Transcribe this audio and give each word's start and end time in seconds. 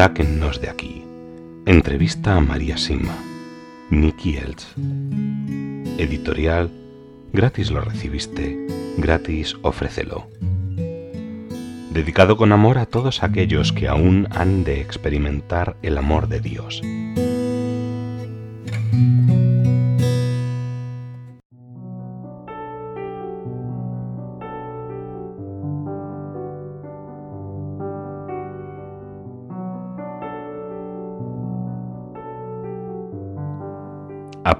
Sáquennos 0.00 0.62
de 0.62 0.70
aquí. 0.70 1.04
Entrevista 1.66 2.34
a 2.34 2.40
María 2.40 2.78
Sima. 2.78 3.14
Nicky 3.90 4.38
Elch. 4.38 4.64
Editorial. 5.98 6.70
Gratis 7.34 7.70
lo 7.70 7.82
recibiste. 7.82 8.66
Gratis 8.96 9.58
ofrécelo. 9.60 10.26
Dedicado 11.92 12.38
con 12.38 12.52
amor 12.52 12.78
a 12.78 12.86
todos 12.86 13.22
aquellos 13.22 13.74
que 13.74 13.88
aún 13.88 14.26
han 14.30 14.64
de 14.64 14.80
experimentar 14.80 15.76
el 15.82 15.98
amor 15.98 16.28
de 16.28 16.40
Dios. 16.40 16.80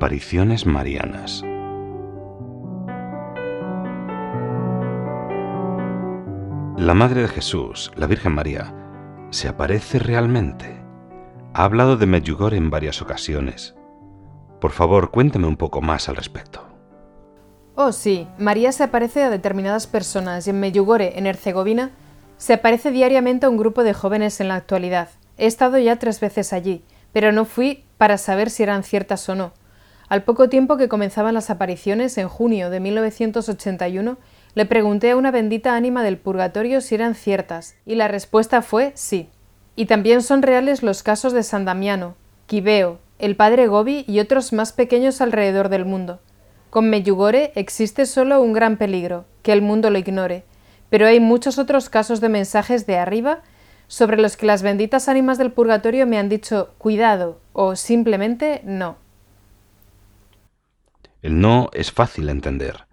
Apariciones 0.00 0.64
marianas. 0.64 1.42
La 6.78 6.95
Madre 6.95 7.20
de 7.20 7.28
Jesús, 7.28 7.92
la 7.96 8.06
Virgen 8.06 8.32
María, 8.32 8.73
¿se 9.28 9.46
aparece 9.46 9.98
realmente? 9.98 10.82
Ha 11.52 11.64
hablado 11.64 11.98
de 11.98 12.06
Medjugorje 12.06 12.56
en 12.56 12.70
varias 12.70 13.02
ocasiones. 13.02 13.74
Por 14.59 14.70
favor, 14.70 15.10
cuénteme 15.10 15.46
un 15.46 15.59
poco 15.59 15.82
más 15.82 16.09
al 16.09 16.16
respecto. 16.16 16.66
Oh, 17.74 17.92
sí, 17.92 18.26
María 18.38 18.73
se 18.73 18.85
aparece 18.85 19.23
a 19.23 19.29
determinadas 19.29 19.87
personas 19.87 20.46
y 20.46 20.51
en 20.51 20.60
Medjugorje, 20.60 21.18
en 21.18 21.26
Herzegovina, 21.26 21.90
se 22.38 22.54
aparece 22.54 22.90
diariamente 22.90 23.45
a 23.45 23.51
un 23.51 23.59
grupo 23.59 23.85
de 23.85 23.92
jóvenes 23.92 24.40
en 24.40 24.48
la 24.48 24.54
actualidad. 24.54 25.10
He 25.37 25.45
estado 25.45 25.76
ya 25.76 25.96
tres 25.96 26.20
veces 26.20 26.54
allí, 26.54 26.82
pero 27.12 27.32
no 27.32 27.45
fui 27.45 27.85
para 27.98 28.16
saber 28.16 28.48
si 28.48 28.62
eran 28.62 28.82
ciertas 28.82 29.29
o 29.29 29.35
no. 29.35 29.60
Al 30.11 30.25
poco 30.25 30.49
tiempo 30.49 30.77
que 30.77 30.89
comenzaban 30.89 31.35
las 31.35 31.51
apariciones, 31.51 32.19
en 32.19 32.27
junio 32.27 32.69
de 32.69 32.80
1981, 32.80 34.19
le 34.55 34.66
pregunté 34.66 35.13
a 35.13 35.16
una 35.16 35.30
bendita 35.30 35.77
ánima 35.77 36.03
del 36.03 36.19
purgatorio 36.19 36.80
si 36.80 36.97
eran 36.97 37.15
ciertas, 37.15 37.77
y 37.87 37.95
la 37.95 38.09
respuesta 38.09 38.61
fue 38.61 38.91
sí. 38.97 39.29
Y 39.77 39.87
también 39.87 40.23
son 40.23 40.43
reales 40.43 40.83
los 40.83 41.05
casos 41.05 41.33
de 41.33 41.45
San 41.45 41.65
Damiano, 41.65 42.16
Quibeo, 42.47 42.99
el 43.21 43.37
padre 43.37 43.69
Gobi 43.69 44.05
y 44.09 44.19
otros 44.19 44.53
más 44.53 44.73
pequeños 44.73 45.21
alrededor 45.21 45.69
del 45.69 45.85
mundo. 45.85 46.19
Con 46.71 46.91
Meyugore 46.91 47.53
existe 47.55 48.05
solo 48.05 48.43
un 48.43 48.53
gran 48.53 48.79
peligro, 48.79 49.27
que 49.45 49.53
el 49.53 49.63
mundo 49.63 49.91
lo 49.91 49.99
ignore, 49.99 50.43
pero 50.88 51.07
hay 51.07 51.21
muchos 51.21 51.57
otros 51.57 51.88
casos 51.88 52.21
de 52.21 52.31
mensajes 52.31 52.85
de 52.85 52.99
arriba 52.99 53.43
sobre 53.87 54.21
los 54.21 54.37
que 54.37 54.47
las 54.47 54.63
benditas 54.63 55.09
ánimas 55.09 55.38
del 55.38 55.53
purgatorio 55.53 56.05
me 56.09 56.19
han 56.19 56.29
dicho 56.29 56.75
cuidado 56.79 57.38
o 57.53 57.77
simplemente 57.77 58.61
no. 58.65 58.97
El 61.23 61.40
no 61.40 61.68
es 61.73 61.93
fácil 61.93 62.29
entender. 62.29 62.87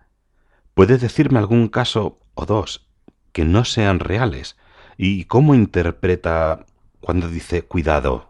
¿Puede 0.74 0.98
decirme 0.98 1.40
algún 1.40 1.70
caso 1.70 2.20
o 2.36 2.46
dos 2.46 2.88
que 3.32 3.46
no 3.46 3.66
sean 3.66 4.00
reales? 4.00 4.58
¿Y 4.98 5.26
cómo 5.26 5.56
interpreta 5.56 6.66
cuando 7.00 7.30
dice 7.30 7.62
cuidado? 7.62 8.30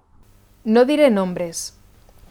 No 0.63 0.85
diré 0.85 1.09
nombres, 1.09 1.77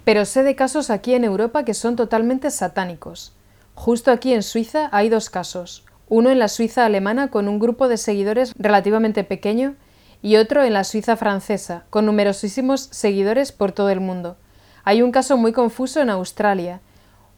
pero 0.05 0.25
sé 0.25 0.43
de 0.43 0.55
casos 0.55 0.91
aquí 0.91 1.15
en 1.15 1.25
Europa 1.25 1.65
que 1.65 1.75
son 1.75 1.97
totalmente 1.97 2.51
satánicos. 2.51 3.35
Justo 3.75 4.11
aquí 4.11 4.33
en 4.33 4.43
Suiza 4.43 4.89
hay 4.93 5.09
dos 5.09 5.29
casos, 5.31 5.85
uno 6.09 6.31
en 6.31 6.39
la 6.39 6.49
Suiza 6.49 6.87
alemana 6.87 7.29
con 7.29 7.49
un 7.49 7.59
grupo 7.59 7.89
de 7.89 7.97
seguidores 7.97 8.55
relativamente 8.57 9.25
pequeño 9.25 9.75
y 10.23 10.37
otro 10.37 10.63
en 10.63 10.73
la 10.73 10.85
Suiza 10.85 11.17
francesa, 11.17 11.85
con 11.91 12.07
numerosísimos 12.07 12.89
seguidores 12.93 13.53
por 13.53 13.73
todo 13.73 13.91
el 13.91 14.01
mundo. 14.01 14.37
Hay 14.85 15.03
un 15.03 15.11
caso 15.11 15.37
muy 15.37 15.53
confuso 15.53 16.01
en 16.01 16.11
Australia, 16.11 16.81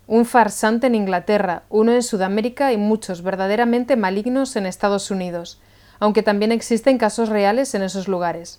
un 0.08 0.24
farsante 0.24 0.86
en 0.86 0.94
Inglaterra, 0.94 1.64
uno 1.68 1.92
en 1.92 2.02
Sudamérica 2.02 2.72
y 2.72 2.78
muchos 2.78 3.22
verdaderamente 3.22 3.94
malignos 3.94 4.56
en 4.56 4.64
Estados 4.64 5.10
Unidos, 5.10 5.60
aunque 6.00 6.22
también 6.22 6.50
existen 6.50 6.96
casos 6.96 7.28
reales 7.28 7.74
en 7.74 7.82
esos 7.82 8.08
lugares. 8.08 8.58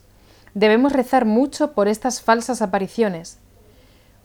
Debemos 0.54 0.94
rezar 0.94 1.26
mucho 1.26 1.72
por 1.74 1.88
estas 1.88 2.22
falsas 2.22 2.62
apariciones. 2.62 3.40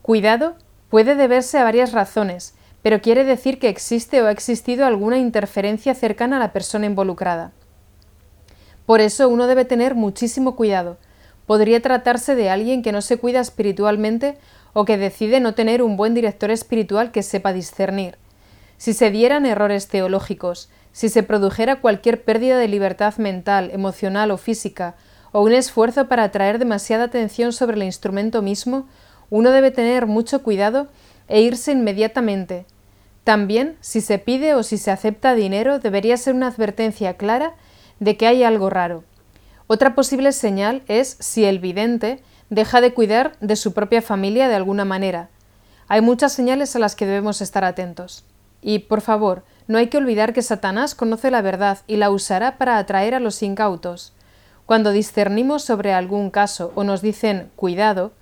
Cuidado 0.03 0.57
puede 0.91 1.15
deberse 1.15 1.59
a 1.59 1.65
varias 1.65 1.93
razones, 1.93 2.55
pero 2.83 3.01
quiere 3.01 3.25
decir 3.25 3.59
que 3.59 3.71
existe 3.71 4.21
o 4.21 4.27
ha 4.27 4.31
existido 4.31 4.85
alguna 4.85 5.17
interferencia 5.17 5.95
cercana 5.95 6.37
a 6.37 6.41
la 6.41 6.53
persona 6.53 6.85
involucrada. 6.85 7.53
Por 8.85 9.01
eso 9.01 9.31
uno 9.31 9.47
debe 9.47 9.65
tener 9.65 9.95
muchísimo 9.95 10.57
cuidado. 10.57 10.99
Podría 11.47 11.81
tratarse 11.81 12.35
de 12.35 12.51
alguien 12.51 12.83
que 12.83 12.93
no 12.93 13.01
se 13.01 13.17
cuida 13.17 13.41
espiritualmente 13.41 14.37
o 14.75 14.85
que 14.85 14.99
decide 14.99 15.41
no 15.41 15.55
tener 15.55 15.83
un 15.83 15.97
buen 15.97 16.13
director 16.13 16.51
espiritual 16.51 17.11
que 17.11 17.23
sepa 17.23 17.55
discernir. 17.55 18.19
Si 18.77 18.93
se 18.93 19.11
dieran 19.11 19.47
errores 19.47 19.89
teológicos, 19.89 20.69
si 20.93 21.09
se 21.09 21.23
produjera 21.23 21.81
cualquier 21.81 22.23
pérdida 22.23 22.59
de 22.59 22.69
libertad 22.69 23.17
mental, 23.17 23.71
emocional 23.73 24.31
o 24.31 24.37
física, 24.37 24.97
o 25.33 25.43
un 25.43 25.53
esfuerzo 25.53 26.07
para 26.07 26.25
atraer 26.25 26.59
demasiada 26.59 27.05
atención 27.05 27.53
sobre 27.53 27.77
el 27.77 27.83
instrumento 27.85 28.43
mismo, 28.43 28.87
uno 29.31 29.51
debe 29.51 29.71
tener 29.71 30.07
mucho 30.07 30.43
cuidado 30.43 30.89
e 31.29 31.41
irse 31.41 31.73
inmediatamente. 31.73 32.67
También, 33.25 33.77
si 33.81 34.01
se 34.01 34.19
pide 34.19 34.55
o 34.55 34.63
si 34.63 34.77
se 34.77 34.91
acepta 34.91 35.35
dinero, 35.35 35.79
debería 35.79 36.17
ser 36.17 36.35
una 36.35 36.49
advertencia 36.49 37.15
clara 37.17 37.55
de 37.99 38.17
que 38.17 38.27
hay 38.27 38.43
algo 38.43 38.71
raro. 38.71 39.03
Otra 39.67 39.95
posible 39.95 40.31
señal 40.33 40.83
es 40.89 41.17
si 41.21 41.45
el 41.45 41.59
vidente 41.59 42.23
deja 42.55 42.81
de 42.81 42.95
cuidar 42.95 43.37
de 43.41 43.57
su 43.57 43.73
propia 43.73 44.01
familia 44.01 44.49
de 44.49 44.55
alguna 44.55 44.85
manera. 44.85 45.29
Hay 45.89 46.01
muchas 46.01 46.33
señales 46.33 46.75
a 46.77 46.79
las 46.79 46.95
que 46.95 47.05
debemos 47.05 47.41
estar 47.41 47.65
atentos. 47.65 48.25
Y, 48.63 48.81
por 48.81 49.01
favor, 49.01 49.43
no 49.67 49.77
hay 49.79 49.89
que 49.89 49.99
olvidar 49.99 50.33
que 50.33 50.43
Satanás 50.43 50.95
conoce 50.95 51.31
la 51.31 51.43
verdad 51.43 51.79
y 51.87 51.97
la 51.97 52.11
usará 52.11 52.57
para 52.57 52.79
atraer 52.79 53.15
a 53.15 53.21
los 53.21 53.43
incautos. 53.43 54.13
Cuando 54.67 54.93
discernimos 54.93 55.65
sobre 55.65 55.93
algún 55.93 56.31
caso 56.31 56.73
o 56.75 56.85
nos 56.85 57.03
dicen 57.03 57.51
cuidado, 57.57 58.13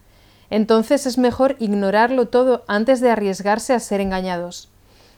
entonces 0.51 1.07
es 1.07 1.19
mejor 1.19 1.57
ignorarlo 1.61 2.27
todo 2.27 2.65
antes 2.67 3.01
de 3.01 3.11
arriesgarse 3.11 3.75
a 3.75 3.81
ser 3.81 4.01
engañados. 4.01 4.69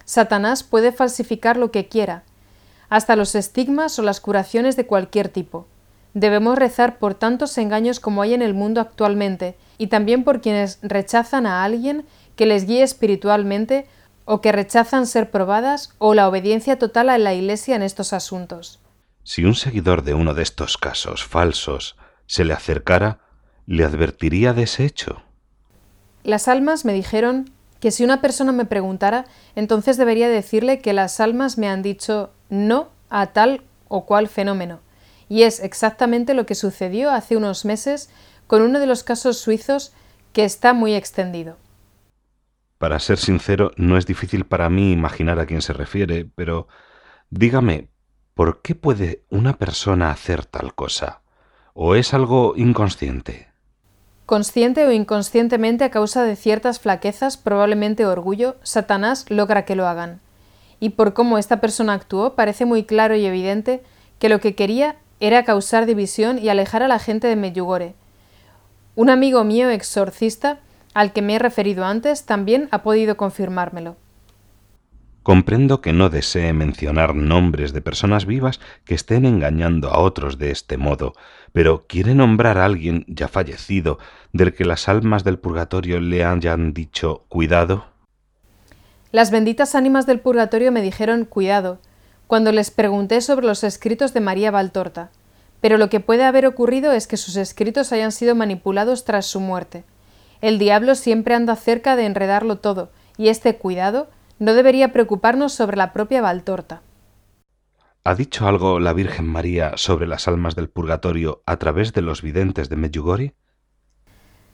Satanás 0.04 0.62
puede 0.62 0.92
falsificar 0.92 1.56
lo 1.56 1.70
que 1.70 1.88
quiera, 1.88 2.24
hasta 2.90 3.16
los 3.16 3.34
estigmas 3.34 3.98
o 3.98 4.02
las 4.02 4.20
curaciones 4.20 4.76
de 4.76 4.86
cualquier 4.86 5.28
tipo. 5.28 5.66
Debemos 6.14 6.56
rezar 6.56 6.98
por 6.98 7.14
tantos 7.14 7.58
engaños 7.58 7.98
como 8.00 8.22
hay 8.22 8.34
en 8.34 8.42
el 8.42 8.54
mundo 8.54 8.80
actualmente, 8.80 9.56
y 9.78 9.88
también 9.88 10.22
por 10.24 10.40
quienes 10.40 10.78
rechazan 10.82 11.44
a 11.44 11.64
alguien 11.64 12.06
que 12.36 12.46
les 12.46 12.66
guíe 12.66 12.82
espiritualmente 12.82 13.86
o 14.24 14.40
que 14.40 14.52
rechazan 14.52 15.06
ser 15.06 15.30
probadas 15.30 15.92
o 15.98 16.14
la 16.14 16.28
obediencia 16.28 16.78
total 16.78 17.10
a 17.10 17.18
la 17.18 17.34
Iglesia 17.34 17.76
en 17.76 17.82
estos 17.82 18.12
asuntos. 18.12 18.80
Si 19.24 19.44
un 19.44 19.54
seguidor 19.54 20.02
de 20.02 20.14
uno 20.14 20.34
de 20.34 20.42
estos 20.42 20.78
casos 20.78 21.24
falsos 21.24 21.96
se 22.26 22.44
le 22.44 22.54
acercara, 22.54 23.18
¿le 23.66 23.84
advertiría 23.84 24.52
de 24.52 24.62
ese 24.62 24.84
hecho? 24.84 25.22
Las 26.22 26.48
almas 26.48 26.84
me 26.84 26.92
dijeron 26.92 27.50
que 27.80 27.90
si 27.90 28.04
una 28.04 28.20
persona 28.20 28.52
me 28.52 28.64
preguntara, 28.64 29.26
entonces 29.56 29.96
debería 29.96 30.28
decirle 30.28 30.78
que 30.78 30.92
las 30.92 31.20
almas 31.20 31.58
me 31.58 31.68
han 31.68 31.82
dicho 31.82 32.30
no 32.48 32.88
a 33.10 33.26
tal 33.28 33.62
o 33.88 34.06
cual 34.06 34.28
fenómeno, 34.28 34.80
y 35.28 35.42
es 35.42 35.60
exactamente 35.60 36.34
lo 36.34 36.46
que 36.46 36.54
sucedió 36.54 37.10
hace 37.10 37.36
unos 37.36 37.64
meses 37.64 38.10
con 38.46 38.62
uno 38.62 38.80
de 38.80 38.86
los 38.86 39.02
casos 39.02 39.38
suizos 39.38 39.92
que 40.32 40.44
está 40.44 40.72
muy 40.72 40.94
extendido. 40.94 41.56
Para 42.78 42.98
ser 42.98 43.18
sincero, 43.18 43.70
no 43.76 43.96
es 43.96 44.06
difícil 44.06 44.44
para 44.44 44.68
mí 44.68 44.92
imaginar 44.92 45.38
a 45.38 45.46
quién 45.46 45.62
se 45.62 45.72
refiere, 45.72 46.28
pero 46.34 46.68
dígame, 47.30 47.88
¿por 48.34 48.60
qué 48.62 48.74
puede 48.74 49.22
una 49.30 49.56
persona 49.56 50.10
hacer 50.10 50.44
tal 50.44 50.74
cosa? 50.74 51.22
¿O 51.72 51.94
es 51.94 52.12
algo 52.12 52.54
inconsciente? 52.56 53.48
Consciente 54.26 54.86
o 54.86 54.92
inconscientemente 54.92 55.84
a 55.84 55.90
causa 55.90 56.24
de 56.24 56.36
ciertas 56.36 56.80
flaquezas, 56.80 57.36
probablemente 57.36 58.06
orgullo, 58.06 58.56
Satanás 58.62 59.26
logra 59.28 59.64
que 59.64 59.76
lo 59.76 59.86
hagan. 59.86 60.20
Y 60.80 60.90
por 60.90 61.14
cómo 61.14 61.38
esta 61.38 61.60
persona 61.60 61.94
actuó, 61.94 62.34
parece 62.34 62.64
muy 62.64 62.84
claro 62.84 63.16
y 63.16 63.24
evidente 63.24 63.82
que 64.18 64.28
lo 64.28 64.40
que 64.40 64.54
quería 64.54 64.96
era 65.20 65.44
causar 65.44 65.86
división 65.86 66.38
y 66.38 66.48
alejar 66.48 66.82
a 66.82 66.88
la 66.88 66.98
gente 66.98 67.26
de 67.26 67.36
Medjugorje. 67.36 67.94
Un 68.94 69.10
amigo 69.10 69.44
mío 69.44 69.70
exorcista, 69.70 70.60
al 70.94 71.12
que 71.12 71.22
me 71.22 71.34
he 71.34 71.38
referido 71.38 71.84
antes, 71.84 72.24
también 72.24 72.68
ha 72.70 72.82
podido 72.82 73.16
confirmármelo. 73.16 73.96
Comprendo 75.24 75.80
que 75.80 75.94
no 75.94 76.10
desee 76.10 76.52
mencionar 76.52 77.14
nombres 77.14 77.72
de 77.72 77.80
personas 77.80 78.26
vivas 78.26 78.60
que 78.84 78.94
estén 78.94 79.24
engañando 79.24 79.88
a 79.88 79.98
otros 79.98 80.36
de 80.36 80.50
este 80.50 80.76
modo, 80.76 81.14
pero 81.52 81.86
quiere 81.86 82.14
nombrar 82.14 82.58
a 82.58 82.66
alguien 82.66 83.06
ya 83.08 83.26
fallecido 83.28 83.98
del 84.34 84.52
que 84.52 84.66
las 84.66 84.86
almas 84.86 85.24
del 85.24 85.38
purgatorio 85.38 85.98
le 85.98 86.24
hayan 86.24 86.74
dicho 86.74 87.24
cuidado. 87.28 87.86
Las 89.12 89.30
benditas 89.30 89.74
ánimas 89.74 90.04
del 90.06 90.20
purgatorio 90.20 90.70
me 90.72 90.82
dijeron 90.82 91.24
cuidado, 91.24 91.78
cuando 92.26 92.52
les 92.52 92.70
pregunté 92.70 93.20
sobre 93.20 93.46
los 93.46 93.64
escritos 93.64 94.14
de 94.14 94.20
María 94.20 94.50
Valtorta, 94.50 95.10
pero 95.60 95.78
lo 95.78 95.88
que 95.88 96.00
puede 96.00 96.24
haber 96.24 96.46
ocurrido 96.46 96.92
es 96.92 97.06
que 97.06 97.16
sus 97.16 97.36
escritos 97.36 97.92
hayan 97.92 98.12
sido 98.12 98.34
manipulados 98.34 99.04
tras 99.04 99.26
su 99.26 99.40
muerte. 99.40 99.84
El 100.40 100.58
diablo 100.58 100.94
siempre 100.94 101.34
anda 101.34 101.56
cerca 101.56 101.96
de 101.96 102.06
enredarlo 102.06 102.56
todo, 102.56 102.90
y 103.16 103.28
este 103.28 103.56
cuidado 103.56 104.08
no 104.38 104.54
debería 104.54 104.92
preocuparnos 104.92 105.52
sobre 105.52 105.76
la 105.76 105.92
propia 105.92 106.20
Valtorta. 106.20 106.82
¿Ha 108.04 108.14
dicho 108.14 108.46
algo 108.46 108.80
la 108.80 108.92
Virgen 108.92 109.26
María 109.26 109.72
sobre 109.76 110.06
las 110.06 110.28
almas 110.28 110.54
del 110.54 110.68
purgatorio 110.68 111.42
a 111.46 111.56
través 111.56 111.94
de 111.94 112.02
los 112.02 112.20
videntes 112.20 112.68
de 112.68 112.76
Medjugorje? 112.76 113.34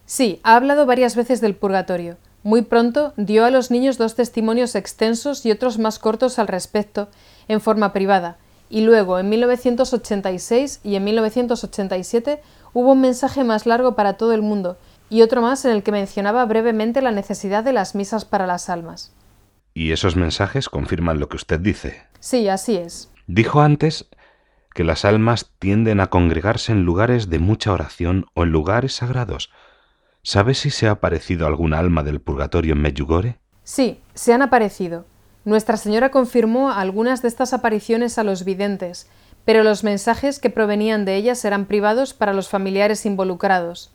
Sí, 0.06 0.40
ha 0.44 0.54
hablado 0.54 0.86
varias 0.86 1.16
veces 1.16 1.40
del 1.40 1.56
purgatorio. 1.56 2.16
Muy 2.42 2.62
pronto 2.62 3.12
dio 3.16 3.44
a 3.44 3.50
los 3.50 3.70
niños 3.70 3.98
dos 3.98 4.14
testimonios 4.14 4.74
extensos 4.74 5.44
y 5.44 5.50
otros 5.50 5.78
más 5.78 5.98
cortos 5.98 6.38
al 6.38 6.48
respecto, 6.48 7.08
en 7.48 7.60
forma 7.60 7.92
privada, 7.92 8.38
y 8.70 8.82
luego, 8.82 9.18
en 9.18 9.28
1986 9.28 10.80
y 10.84 10.94
en 10.94 11.04
1987, 11.04 12.40
hubo 12.72 12.92
un 12.92 13.00
mensaje 13.00 13.44
más 13.44 13.66
largo 13.66 13.96
para 13.96 14.14
todo 14.14 14.32
el 14.32 14.42
mundo, 14.42 14.78
y 15.10 15.22
otro 15.22 15.42
más 15.42 15.64
en 15.64 15.72
el 15.72 15.82
que 15.82 15.92
mencionaba 15.92 16.44
brevemente 16.46 17.02
la 17.02 17.10
necesidad 17.10 17.64
de 17.64 17.72
las 17.72 17.94
misas 17.94 18.24
para 18.24 18.46
las 18.46 18.70
almas. 18.70 19.12
¿Y 19.74 19.92
esos 19.92 20.16
mensajes 20.16 20.68
confirman 20.68 21.18
lo 21.18 21.28
que 21.28 21.36
usted 21.36 21.60
dice? 21.60 22.02
Sí, 22.20 22.48
así 22.48 22.76
es. 22.76 23.10
Dijo 23.26 23.60
antes 23.60 24.08
que 24.74 24.84
las 24.84 25.04
almas 25.04 25.50
tienden 25.58 26.00
a 26.00 26.08
congregarse 26.08 26.72
en 26.72 26.84
lugares 26.84 27.28
de 27.28 27.40
mucha 27.40 27.72
oración 27.72 28.26
o 28.34 28.44
en 28.44 28.50
lugares 28.50 28.94
sagrados. 28.94 29.50
¿Sabe 30.22 30.52
si 30.52 30.68
se 30.68 30.86
ha 30.86 30.92
aparecido 30.92 31.46
algún 31.46 31.72
alma 31.72 32.02
del 32.02 32.20
purgatorio 32.20 32.74
en 32.74 32.82
Medjugorje? 32.82 33.38
Sí, 33.64 34.00
se 34.12 34.34
han 34.34 34.42
aparecido. 34.42 35.06
Nuestra 35.46 35.78
Señora 35.78 36.10
confirmó 36.10 36.70
algunas 36.70 37.22
de 37.22 37.28
estas 37.28 37.54
apariciones 37.54 38.18
a 38.18 38.24
los 38.24 38.44
videntes, 38.44 39.08
pero 39.46 39.64
los 39.64 39.82
mensajes 39.82 40.38
que 40.38 40.50
provenían 40.50 41.06
de 41.06 41.16
ellas 41.16 41.42
eran 41.46 41.64
privados 41.64 42.12
para 42.12 42.34
los 42.34 42.50
familiares 42.50 43.06
involucrados. 43.06 43.92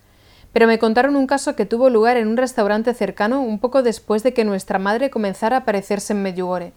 Pero 0.51 0.65
me 0.65 0.79
contaron 0.79 1.15
un 1.15 1.27
caso 1.27 1.55
que 1.55 1.67
tuvo 1.67 1.91
lugar 1.91 2.17
en 2.17 2.27
un 2.27 2.37
restaurante 2.37 2.95
cercano 2.95 3.41
un 3.41 3.59
poco 3.59 3.83
después 3.83 4.23
de 4.23 4.33
que 4.33 4.45
nuestra 4.45 4.79
madre 4.79 5.11
comenzara 5.11 5.57
a 5.57 5.59
aparecerse 5.59 6.13
en 6.13 6.23
Medjugorje 6.23 6.73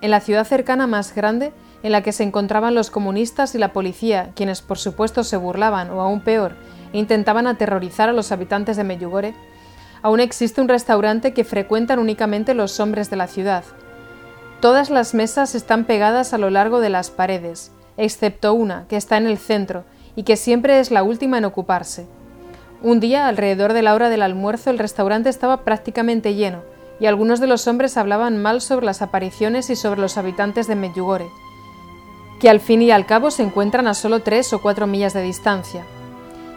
en 0.00 0.10
la 0.10 0.20
ciudad 0.20 0.44
cercana 0.44 0.86
más 0.86 1.14
grande, 1.14 1.52
en 1.82 1.92
la 1.92 2.02
que 2.02 2.12
se 2.12 2.22
encontraban 2.22 2.74
los 2.74 2.90
comunistas 2.90 3.54
y 3.54 3.58
la 3.58 3.72
policía, 3.72 4.32
quienes 4.34 4.62
por 4.62 4.78
supuesto 4.78 5.24
se 5.24 5.36
burlaban 5.36 5.90
o 5.90 6.00
aún 6.00 6.20
peor, 6.20 6.54
intentaban 6.92 7.46
aterrorizar 7.46 8.08
a 8.08 8.12
los 8.12 8.32
habitantes 8.32 8.76
de 8.76 8.84
Medjugorje, 8.84 9.34
aún 10.02 10.20
existe 10.20 10.60
un 10.60 10.68
restaurante 10.68 11.32
que 11.32 11.44
frecuentan 11.44 11.98
únicamente 11.98 12.54
los 12.54 12.78
hombres 12.80 13.10
de 13.10 13.16
la 13.16 13.26
ciudad. 13.26 13.64
Todas 14.60 14.90
las 14.90 15.14
mesas 15.14 15.54
están 15.54 15.84
pegadas 15.84 16.32
a 16.32 16.38
lo 16.38 16.50
largo 16.50 16.80
de 16.80 16.88
las 16.88 17.10
paredes, 17.10 17.72
excepto 17.96 18.54
una, 18.54 18.86
que 18.88 18.96
está 18.96 19.16
en 19.16 19.26
el 19.26 19.38
centro, 19.38 19.84
y 20.14 20.22
que 20.22 20.36
siempre 20.36 20.80
es 20.80 20.90
la 20.90 21.02
última 21.02 21.38
en 21.38 21.44
ocuparse. 21.44 22.06
Un 22.82 23.00
día, 23.00 23.26
alrededor 23.26 23.72
de 23.72 23.82
la 23.82 23.94
hora 23.94 24.08
del 24.08 24.22
almuerzo, 24.22 24.70
el 24.70 24.78
restaurante 24.78 25.28
estaba 25.28 25.64
prácticamente 25.64 26.34
lleno, 26.34 26.62
y 27.00 27.06
algunos 27.06 27.40
de 27.40 27.46
los 27.46 27.66
hombres 27.66 27.96
hablaban 27.96 28.40
mal 28.40 28.60
sobre 28.60 28.86
las 28.86 29.02
apariciones 29.02 29.68
y 29.70 29.76
sobre 29.76 30.00
los 30.00 30.16
habitantes 30.16 30.66
de 30.66 30.76
Medjugorje, 30.76 31.28
que 32.40 32.48
al 32.48 32.60
fin 32.60 32.82
y 32.82 32.90
al 32.90 33.06
cabo 33.06 33.30
se 33.30 33.42
encuentran 33.42 33.86
a 33.86 33.94
solo 33.94 34.20
tres 34.20 34.52
o 34.52 34.60
cuatro 34.60 34.86
millas 34.86 35.14
de 35.14 35.22
distancia. 35.22 35.84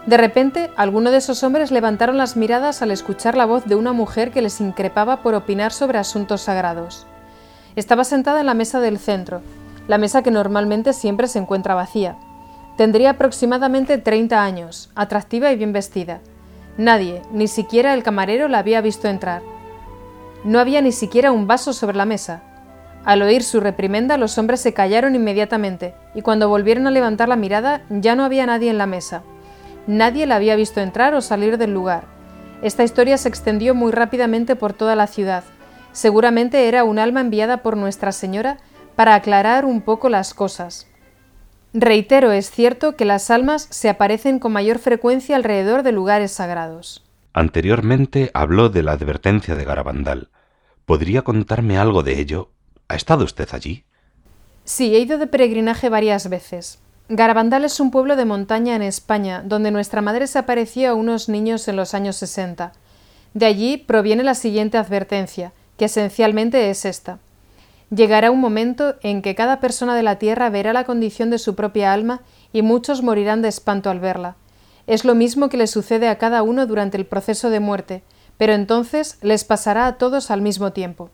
De 0.09 0.17
repente, 0.17 0.71
algunos 0.75 1.11
de 1.11 1.19
esos 1.19 1.43
hombres 1.43 1.69
levantaron 1.69 2.17
las 2.17 2.35
miradas 2.35 2.81
al 2.81 2.89
escuchar 2.89 3.37
la 3.37 3.45
voz 3.45 3.65
de 3.65 3.75
una 3.75 3.93
mujer 3.93 4.31
que 4.31 4.41
les 4.41 4.59
increpaba 4.59 5.21
por 5.21 5.35
opinar 5.35 5.71
sobre 5.71 5.99
asuntos 5.99 6.41
sagrados. 6.41 7.05
Estaba 7.75 8.03
sentada 8.03 8.39
en 8.39 8.47
la 8.47 8.55
mesa 8.55 8.79
del 8.79 8.97
centro, 8.97 9.43
la 9.87 9.99
mesa 9.99 10.23
que 10.23 10.31
normalmente 10.31 10.93
siempre 10.93 11.27
se 11.27 11.37
encuentra 11.37 11.75
vacía. 11.75 12.17
Tendría 12.75 13.11
aproximadamente 13.11 13.99
30 13.99 14.43
años, 14.43 14.89
atractiva 14.95 15.51
y 15.51 15.57
bien 15.57 15.73
vestida. 15.73 16.21
Nadie, 16.75 17.21
ni 17.31 17.47
siquiera 17.47 17.93
el 17.93 18.01
camarero, 18.01 18.47
la 18.47 18.57
había 18.57 18.81
visto 18.81 19.07
entrar. 19.07 19.43
No 20.43 20.57
había 20.57 20.81
ni 20.81 20.91
siquiera 20.91 21.31
un 21.31 21.45
vaso 21.45 21.71
sobre 21.71 21.97
la 21.97 22.05
mesa. 22.05 22.41
Al 23.05 23.21
oír 23.21 23.43
su 23.43 23.59
reprimenda, 23.59 24.17
los 24.17 24.39
hombres 24.39 24.59
se 24.59 24.73
callaron 24.73 25.13
inmediatamente, 25.13 25.93
y 26.15 26.23
cuando 26.23 26.49
volvieron 26.49 26.87
a 26.87 26.91
levantar 26.91 27.29
la 27.29 27.35
mirada 27.35 27.83
ya 27.91 28.15
no 28.15 28.25
había 28.25 28.47
nadie 28.47 28.71
en 28.71 28.79
la 28.79 28.87
mesa. 28.87 29.21
Nadie 29.89 30.27
la 30.27 30.35
había 30.35 30.55
visto 30.55 30.81
entrar 30.81 31.15
o 31.15 31.21
salir 31.21 31.57
del 31.57 31.73
lugar. 31.73 32.03
Esta 32.61 32.83
historia 32.83 33.17
se 33.17 33.27
extendió 33.27 33.73
muy 33.73 33.91
rápidamente 33.91 34.55
por 34.55 34.71
toda 34.71 34.95
la 34.95 35.07
ciudad. 35.07 35.43
Seguramente 35.93 36.67
era 36.67 36.83
un 36.83 36.99
alma 36.99 37.21
enviada 37.21 37.63
por 37.63 37.75
Nuestra 37.75 38.11
Señora 38.11 38.59
para 38.95 39.15
aclarar 39.15 39.65
un 39.65 39.81
poco 39.81 40.07
las 40.09 40.35
cosas. 40.35 40.85
Reitero, 41.73 42.31
es 42.31 42.51
cierto 42.51 42.95
que 42.95 43.03
las 43.03 43.31
almas 43.31 43.65
se 43.71 43.89
aparecen 43.89 44.37
con 44.37 44.51
mayor 44.51 44.77
frecuencia 44.77 45.35
alrededor 45.35 45.81
de 45.81 45.91
lugares 45.91 46.33
sagrados. 46.33 47.03
Anteriormente 47.33 48.29
habló 48.35 48.69
de 48.69 48.83
la 48.83 48.91
advertencia 48.91 49.55
de 49.55 49.65
Garabandal. 49.65 50.29
¿Podría 50.85 51.23
contarme 51.23 51.79
algo 51.79 52.03
de 52.03 52.19
ello? 52.19 52.51
¿Ha 52.89 52.95
estado 52.95 53.25
usted 53.25 53.49
allí? 53.53 53.85
Sí, 54.65 54.93
he 54.93 54.99
ido 54.99 55.17
de 55.17 55.25
peregrinaje 55.25 55.89
varias 55.89 56.29
veces. 56.29 56.79
Garabandal 57.11 57.65
es 57.65 57.79
un 57.79 57.89
pueblo 57.89 58.15
de 58.15 58.25
montaña 58.25 58.75
en 58.75 58.83
España, 58.83 59.41
donde 59.43 59.71
nuestra 59.71 59.99
madre 59.99 60.27
se 60.27 60.37
apareció 60.37 60.91
a 60.91 60.93
unos 60.93 61.27
niños 61.27 61.67
en 61.67 61.75
los 61.75 61.95
años 61.95 62.17
60. 62.17 62.71
De 63.33 63.45
allí 63.47 63.77
proviene 63.77 64.23
la 64.23 64.35
siguiente 64.35 64.77
advertencia, 64.77 65.51
que 65.75 65.85
esencialmente 65.85 66.69
es 66.69 66.85
esta. 66.85 67.17
Llegará 67.89 68.29
un 68.29 68.39
momento 68.39 68.93
en 69.01 69.23
que 69.23 69.33
cada 69.33 69.59
persona 69.59 69.95
de 69.95 70.03
la 70.03 70.19
tierra 70.19 70.51
verá 70.51 70.71
la 70.71 70.83
condición 70.83 71.31
de 71.31 71.39
su 71.39 71.55
propia 71.55 71.93
alma 71.93 72.21
y 72.53 72.61
muchos 72.61 73.01
morirán 73.01 73.41
de 73.41 73.47
espanto 73.47 73.89
al 73.89 73.99
verla. 73.99 74.35
Es 74.85 75.03
lo 75.03 75.15
mismo 75.15 75.49
que 75.49 75.57
le 75.57 75.65
sucede 75.65 76.09
a 76.09 76.19
cada 76.19 76.43
uno 76.43 76.67
durante 76.67 76.97
el 76.97 77.07
proceso 77.07 77.49
de 77.49 77.59
muerte, 77.59 78.03
pero 78.37 78.53
entonces 78.53 79.17
les 79.23 79.45
pasará 79.45 79.87
a 79.87 79.97
todos 79.97 80.29
al 80.29 80.43
mismo 80.43 80.73
tiempo. 80.73 81.09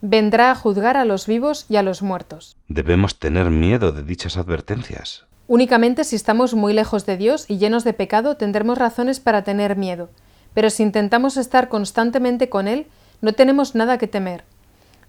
Vendrá 0.00 0.52
a 0.52 0.54
juzgar 0.54 0.96
a 0.96 1.04
los 1.04 1.26
vivos 1.26 1.66
y 1.68 1.74
a 1.74 1.82
los 1.82 2.02
muertos. 2.02 2.56
Debemos 2.68 3.18
tener 3.18 3.50
miedo 3.50 3.90
de 3.90 4.04
dichas 4.04 4.36
advertencias. 4.36 5.24
Únicamente 5.48 6.04
si 6.04 6.14
estamos 6.14 6.54
muy 6.54 6.72
lejos 6.72 7.04
de 7.04 7.16
Dios 7.16 7.46
y 7.48 7.58
llenos 7.58 7.82
de 7.82 7.94
pecado 7.94 8.36
tendremos 8.36 8.78
razones 8.78 9.18
para 9.18 9.42
tener 9.42 9.76
miedo, 9.76 10.08
pero 10.54 10.70
si 10.70 10.84
intentamos 10.84 11.36
estar 11.36 11.68
constantemente 11.68 12.48
con 12.48 12.68
Él, 12.68 12.86
no 13.22 13.32
tenemos 13.32 13.74
nada 13.74 13.98
que 13.98 14.06
temer. 14.06 14.44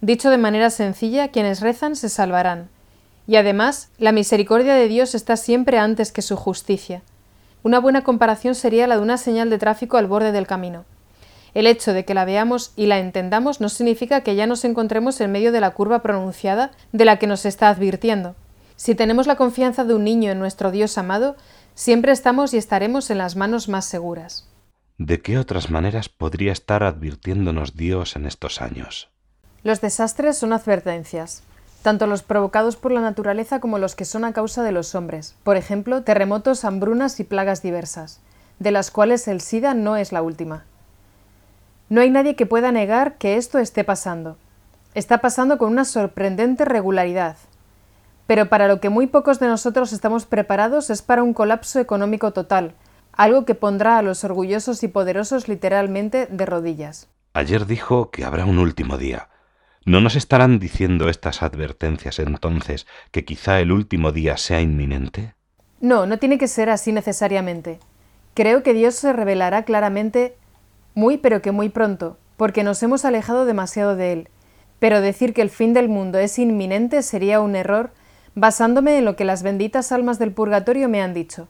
Dicho 0.01 0.31
de 0.31 0.38
manera 0.39 0.72
sencilla, 0.72 1.27
quienes 1.27 1.60
rezan 1.60 1.96
se 1.96 2.10
salvarán. 2.10 2.69
Y 3.27 3.36
además, 3.36 3.89
la 4.00 4.12
misericordia 4.12 4.74
de 4.74 4.88
Dios 4.88 5.13
está 5.13 5.38
siempre 5.38 5.77
antes 5.77 6.12
que 6.12 6.24
su 6.24 6.36
justicia. 6.36 7.03
Una 7.62 7.79
buena 7.79 8.03
comparación 8.03 8.55
sería 8.55 8.88
la 8.88 8.96
de 8.96 9.03
una 9.03 9.17
señal 9.17 9.51
de 9.51 9.60
tráfico 9.60 9.98
al 9.98 10.08
borde 10.08 10.31
del 10.31 10.48
camino. 10.48 10.86
El 11.53 11.68
hecho 11.68 11.94
de 11.94 12.06
que 12.06 12.13
la 12.13 12.25
veamos 12.25 12.74
y 12.75 12.86
la 12.86 13.00
entendamos 13.00 13.62
no 13.62 13.70
significa 13.70 14.22
que 14.22 14.36
ya 14.36 14.48
nos 14.48 14.65
encontremos 14.65 15.20
en 15.22 15.32
medio 15.32 15.51
de 15.51 15.62
la 15.62 15.72
curva 15.72 16.01
pronunciada 16.01 16.72
de 16.91 17.06
la 17.06 17.18
que 17.18 17.27
nos 17.27 17.46
está 17.46 17.70
advirtiendo. 17.70 18.36
Si 18.75 18.96
tenemos 18.96 19.27
la 19.27 19.36
confianza 19.36 19.84
de 19.84 19.94
un 19.94 20.03
niño 20.03 20.32
en 20.32 20.39
nuestro 20.39 20.72
Dios 20.72 20.98
amado, 20.98 21.36
siempre 21.75 22.12
estamos 22.12 22.53
y 22.53 22.58
estaremos 22.58 23.10
en 23.10 23.18
las 23.18 23.36
manos 23.36 23.68
más 23.68 23.86
seguras. 23.86 24.48
¿De 24.98 25.22
qué 25.22 25.38
otras 25.38 25.70
maneras 25.70 26.10
podría 26.10 26.51
estar 26.51 26.84
advirtiéndonos 26.84 27.75
Dios 27.75 28.15
en 28.15 28.25
estos 28.25 28.62
años? 28.62 29.10
Los 29.63 29.82
desastres 29.82 30.38
son 30.38 30.53
advertencias 30.53 31.44
tanto 31.82 32.08
los 32.08 32.24
provocados 32.24 32.75
por 32.75 32.91
la 32.91 33.01
naturaleza 33.01 33.60
como 33.60 33.77
los 33.77 33.96
que 33.96 34.06
son 34.06 34.25
a 34.25 34.34
causa 34.34 34.63
de 34.63 34.72
los 34.72 34.96
hombres, 34.96 35.36
por 35.44 35.58
ejemplo, 35.58 36.03
terremotos, 36.03 36.65
hambrunas 36.65 37.20
y 37.20 37.24
plagas 37.24 37.62
diversas, 37.62 38.20
de 38.60 38.72
las 38.72 38.91
cuales 38.91 39.27
el 39.27 39.41
SIDA 39.41 39.74
no 39.74 39.96
es 39.96 40.12
la 40.12 40.22
última. 40.22 40.65
No 41.89 42.01
hay 42.01 42.10
nadie 42.10 42.36
que 42.36 42.46
pueda 42.46 42.72
negar 42.72 43.17
que 43.17 43.36
esto 43.36 43.60
esté 43.60 43.84
pasando. 43.84 44.38
Está 44.93 45.19
pasando 45.19 45.58
con 45.58 45.72
una 45.72 45.86
sorprendente 45.86 46.65
regularidad. 46.65 47.38
Pero 48.27 48.48
para 48.48 48.67
lo 48.67 48.79
que 48.79 48.89
muy 48.89 49.08
pocos 49.08 49.39
de 49.39 49.48
nosotros 49.48 49.91
estamos 49.91 50.25
preparados 50.25 50.89
es 50.89 51.01
para 51.01 51.24
un 51.24 51.34
colapso 51.34 51.79
económico 51.79 52.31
total, 52.31 52.75
algo 53.12 53.43
que 53.46 53.55
pondrá 53.55 53.98
a 53.98 54.01
los 54.01 54.24
orgullosos 54.24 54.84
y 54.84 54.88
poderosos 54.88 55.48
literalmente 55.48 56.27
de 56.27 56.46
rodillas. 56.46 57.10
Ayer 57.34 57.65
dijo 57.65 58.12
que 58.12 58.24
habrá 58.24 58.46
un 58.46 58.60
último 58.60 58.98
día 58.98 59.29
¿No 59.89 60.01
nos 60.01 60.15
estarán 60.15 60.60
diciendo 60.60 61.10
estas 61.10 61.41
advertencias 61.41 62.19
entonces 62.19 62.86
que 63.12 63.25
quizá 63.25 63.60
el 63.60 63.72
último 63.72 64.12
día 64.12 64.38
sea 64.38 64.62
inminente? 64.62 65.34
No, 65.79 66.05
no 66.05 66.19
tiene 66.19 66.38
que 66.38 66.48
ser 66.48 66.69
así 66.69 66.91
necesariamente. 66.91 67.79
Creo 68.36 68.62
que 68.62 68.75
Dios 68.75 68.93
se 68.96 69.13
revelará 69.13 69.63
claramente 69.63 70.36
muy 70.93 71.17
pero 71.17 71.41
que 71.41 71.51
muy 71.51 71.69
pronto, 71.69 72.17
porque 72.38 72.63
nos 72.63 72.81
hemos 72.84 73.05
alejado 73.05 73.46
demasiado 73.46 73.96
de 73.96 74.13
Él. 74.13 74.29
Pero 74.79 75.01
decir 75.01 75.34
que 75.34 75.41
el 75.41 75.50
fin 75.50 75.74
del 75.74 75.89
mundo 75.89 76.17
es 76.19 76.39
inminente 76.39 77.01
sería 77.01 77.41
un 77.41 77.55
error 77.55 77.91
basándome 78.36 78.98
en 78.98 79.05
lo 79.05 79.15
que 79.15 79.25
las 79.25 79.43
benditas 79.43 79.91
almas 79.91 80.19
del 80.19 80.31
purgatorio 80.31 80.89
me 80.89 81.01
han 81.01 81.13
dicho. 81.13 81.48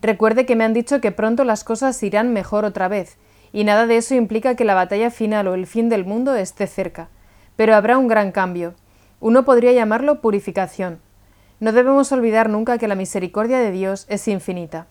Recuerde 0.00 0.46
que 0.46 0.56
me 0.56 0.64
han 0.64 0.72
dicho 0.72 1.00
que 1.00 1.12
pronto 1.12 1.44
las 1.44 1.64
cosas 1.64 2.02
irán 2.02 2.32
mejor 2.32 2.64
otra 2.64 2.88
vez, 2.88 3.18
y 3.52 3.64
nada 3.64 3.86
de 3.86 3.98
eso 3.98 4.14
implica 4.14 4.56
que 4.56 4.64
la 4.64 4.74
batalla 4.74 5.10
final 5.10 5.48
o 5.48 5.54
el 5.54 5.66
fin 5.66 5.88
del 5.88 6.04
mundo 6.04 6.34
esté 6.34 6.66
cerca 6.66 7.08
pero 7.56 7.74
habrá 7.74 7.98
un 7.98 8.08
gran 8.08 8.32
cambio. 8.32 8.74
Uno 9.20 9.44
podría 9.44 9.72
llamarlo 9.72 10.20
purificación. 10.20 11.00
No 11.60 11.72
debemos 11.72 12.10
olvidar 12.12 12.48
nunca 12.48 12.78
que 12.78 12.88
la 12.88 12.94
misericordia 12.94 13.58
de 13.58 13.70
Dios 13.70 14.06
es 14.08 14.26
infinita. 14.26 14.88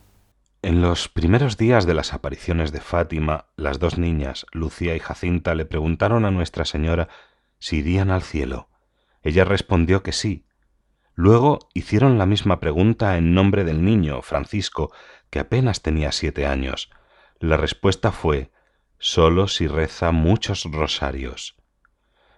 En 0.64 0.80
los 0.80 1.08
primeros 1.08 1.56
días 1.56 1.86
de 1.86 1.94
las 1.94 2.14
apariciones 2.14 2.70
de 2.70 2.80
Fátima, 2.80 3.46
las 3.56 3.80
dos 3.80 3.98
niñas, 3.98 4.46
Lucía 4.52 4.94
y 4.94 5.00
Jacinta, 5.00 5.56
le 5.56 5.64
preguntaron 5.64 6.24
a 6.24 6.30
Nuestra 6.30 6.64
Señora 6.64 7.08
si 7.58 7.78
irían 7.78 8.12
al 8.12 8.22
cielo. 8.22 8.68
Ella 9.24 9.44
respondió 9.44 10.04
que 10.04 10.12
sí. 10.12 10.46
Luego 11.14 11.58
hicieron 11.74 12.16
la 12.16 12.26
misma 12.26 12.60
pregunta 12.60 13.16
en 13.16 13.34
nombre 13.34 13.64
del 13.64 13.84
niño, 13.84 14.22
Francisco, 14.22 14.92
que 15.30 15.40
apenas 15.40 15.82
tenía 15.82 16.12
siete 16.12 16.46
años. 16.46 16.90
La 17.40 17.56
respuesta 17.56 18.12
fue 18.12 18.52
solo 18.98 19.48
si 19.48 19.66
reza 19.66 20.12
muchos 20.12 20.62
rosarios. 20.70 21.56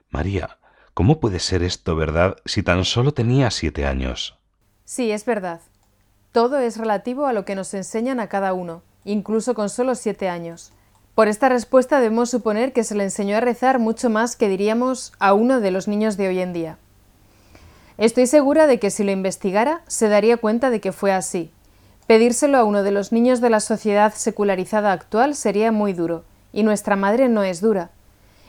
María, 0.09 0.59
¿cómo 0.95 1.21
puede 1.21 1.41
ser 1.41 1.63
esto 1.63 1.95
verdad 1.95 2.39
si 2.47 2.63
tan 2.63 2.87
solo 2.87 3.13
tenía 3.13 3.51
siete 3.51 3.85
años? 3.85 4.39
Sí, 4.87 5.11
es 5.11 5.27
verdad. 5.27 5.61
Todo 6.35 6.59
es 6.59 6.79
relativo 6.79 7.27
a 7.27 7.33
lo 7.33 7.45
que 7.45 7.55
nos 7.55 7.75
enseñan 7.75 8.19
a 8.19 8.27
cada 8.27 8.55
uno, 8.55 8.83
incluso 9.05 9.55
con 9.55 9.71
solo 9.71 9.95
siete 9.95 10.29
años. 10.29 10.73
Por 11.15 11.29
esta 11.29 11.49
respuesta 11.49 12.01
debemos 12.01 12.29
suponer 12.29 12.73
que 12.73 12.83
se 12.83 12.97
le 12.97 13.05
enseñó 13.05 13.37
a 13.37 13.41
rezar 13.41 13.79
mucho 13.79 14.11
más 14.11 14.35
que 14.35 14.49
diríamos 14.49 15.13
a 15.21 15.33
uno 15.33 15.61
de 15.61 15.71
los 15.71 15.87
niños 15.87 16.17
de 16.17 16.27
hoy 16.27 16.41
en 16.41 16.53
día. 16.53 16.77
Estoy 17.99 18.27
segura 18.27 18.67
de 18.67 18.81
que 18.81 18.91
si 18.91 19.05
lo 19.05 19.13
investigara 19.13 19.83
se 19.87 20.09
daría 20.09 20.37
cuenta 20.37 20.71
de 20.71 20.81
que 20.81 20.91
fue 20.91 21.13
así. 21.13 21.53
Pedírselo 22.09 22.59
a 22.59 22.65
uno 22.65 22.83
de 22.83 22.91
los 22.91 23.13
niños 23.13 23.41
de 23.41 23.51
la 23.51 23.61
sociedad 23.61 24.13
secularizada 24.13 24.91
actual 24.91 25.37
sería 25.37 25.71
muy 25.71 25.93
duro, 25.93 26.25
y 26.53 26.65
nuestra 26.65 26.97
madre 26.97 27.29
no 27.29 27.45
es 27.45 27.61
dura. 27.61 27.91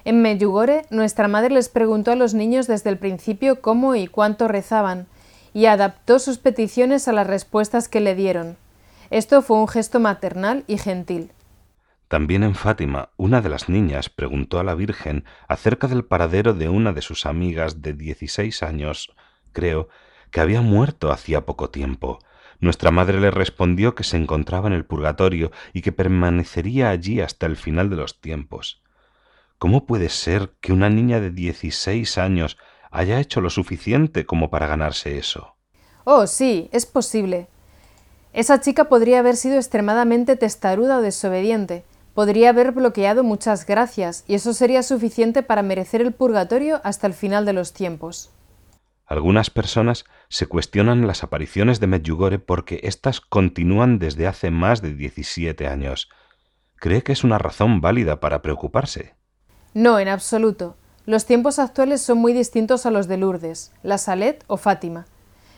En 0.06 0.24
Medjugorje, 0.24 0.88
nuestra 0.89 1.27
madre 1.27 1.54
les 1.54 1.70
preguntó 1.70 2.13
a 2.13 2.15
los 2.15 2.34
niños 2.34 2.65
desde 2.65 2.89
el 2.89 2.98
principio 2.98 3.62
cómo 3.62 3.94
y 3.94 4.08
cuánto 4.08 4.48
rezaban, 4.48 5.06
y 5.56 5.68
adaptó 5.68 6.20
sus 6.20 6.38
peticiones 6.38 7.08
a 7.08 7.14
las 7.14 7.26
respuestas 7.26 7.88
que 7.88 8.02
le 8.02 8.14
dieron. 8.14 8.58
Esto 9.10 9.42
fue 9.42 9.58
un 9.58 9.70
gesto 9.70 10.02
maternal 10.02 10.66
y 10.68 10.78
gentil. 10.78 11.32
También 12.10 12.44
en 12.44 12.56
Fátima, 12.56 13.12
una 13.16 13.40
de 13.40 13.48
las 13.48 13.70
niñas 13.70 14.10
preguntó 14.10 14.60
a 14.60 14.66
la 14.66 14.76
Virgen 14.76 15.24
acerca 15.48 15.88
del 15.88 16.04
paradero 16.04 16.54
de 16.54 16.68
una 16.68 16.92
de 16.92 17.02
sus 17.02 17.26
amigas 17.26 17.82
de 17.82 17.94
dieciséis 17.94 18.64
años, 18.64 19.16
creo, 19.54 19.88
que 20.30 20.42
había 20.42 20.60
muerto 20.60 21.10
hacía 21.10 21.46
poco 21.46 21.70
tiempo. 21.70 22.20
Nuestra 22.60 22.92
madre 22.92 23.22
le 23.22 23.32
respondió 23.32 23.96
que 23.96 24.04
se 24.04 24.18
encontraba 24.18 24.68
en 24.68 24.74
el 24.74 24.84
purgatorio 24.84 25.52
y 25.72 25.84
que 25.84 25.94
permanecería 25.94 26.90
allí 26.90 27.22
hasta 27.22 27.46
el 27.46 27.56
final 27.56 27.90
de 27.90 27.96
los 27.96 28.20
tiempos. 28.20 28.82
¿Cómo 29.58 29.86
puede 29.86 30.10
ser 30.10 30.52
que 30.60 30.74
una 30.74 30.90
niña 30.90 31.22
de 31.22 31.32
dieciséis 31.32 32.18
años 32.18 32.58
haya 32.96 33.20
hecho 33.20 33.42
lo 33.42 33.50
suficiente 33.50 34.25
como 34.25 34.50
para 34.50 34.68
ganarse 34.68 35.18
eso. 35.18 35.56
Oh, 36.04 36.28
sí, 36.28 36.70
es 36.72 36.86
posible. 36.86 37.48
Esa 38.34 38.60
chica 38.60 38.86
podría 38.86 39.20
haber 39.20 39.38
sido 39.38 39.56
extremadamente 39.56 40.36
testaruda 40.36 40.98
o 40.98 41.02
desobediente, 41.02 41.84
podría 42.14 42.50
haber 42.50 42.72
bloqueado 42.72 43.24
muchas 43.24 43.66
gracias, 43.66 44.24
y 44.28 44.36
eso 44.36 44.54
sería 44.54 44.84
suficiente 44.84 45.44
para 45.44 45.64
merecer 45.64 46.02
el 46.02 46.14
purgatorio 46.14 46.82
hasta 46.84 47.08
el 47.08 47.14
final 47.14 47.46
de 47.46 47.54
los 47.54 47.74
tiempos. 47.74 48.32
Algunas 49.06 49.50
personas 49.50 50.06
se 50.30 50.48
cuestionan 50.48 51.06
las 51.06 51.24
apariciones 51.24 51.80
de 51.80 51.88
Medjugorje 51.88 52.40
porque 52.40 52.80
éstas 52.84 53.22
continúan 53.22 54.00
desde 54.00 54.25
hace 54.28 54.50
más 54.50 54.82
de 54.82 54.94
17 54.94 55.68
años. 55.68 56.10
¿Cree 56.78 57.04
que 57.04 57.12
es 57.12 57.24
una 57.24 57.38
razón 57.38 57.82
válida 57.82 58.20
para 58.20 58.42
preocuparse? 58.42 59.16
No, 59.74 60.00
en 60.00 60.08
absoluto. 60.08 60.75
Los 61.06 61.26
tiempos 61.26 61.60
actuales 61.60 62.02
son 62.02 62.18
muy 62.18 62.34
distintos 62.34 62.88
a 62.88 62.92
los 62.92 63.08
de 63.08 63.18
Lourdes, 63.18 63.72
la 63.84 64.00
Salet 64.00 64.44
o 64.48 64.58
Fátima. 64.58 65.06